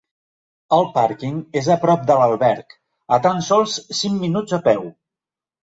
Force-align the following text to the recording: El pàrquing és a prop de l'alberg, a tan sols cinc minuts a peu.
El 0.77 0.87
pàrquing 0.95 1.35
és 1.61 1.69
a 1.75 1.77
prop 1.85 2.09
de 2.13 2.17
l'alberg, 2.23 2.75
a 3.19 3.21
tan 3.29 3.47
sols 3.53 3.79
cinc 4.03 4.21
minuts 4.27 4.61
a 4.61 4.65
peu. 4.71 4.87